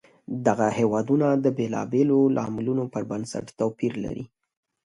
[0.47, 4.25] دغه هېوادونه د بېلابېلو لاملونو پر بنسټ توپیر لري.